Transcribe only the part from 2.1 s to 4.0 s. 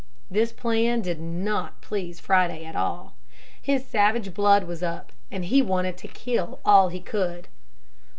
Friday at all. His